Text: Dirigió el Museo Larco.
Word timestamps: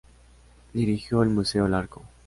Dirigió 0.73 1.21
el 1.21 1.29
Museo 1.29 1.67
Larco. 1.67 2.01